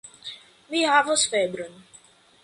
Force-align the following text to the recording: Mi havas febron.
Mi 0.71 0.81
havas 0.91 1.25
febron. 1.33 1.77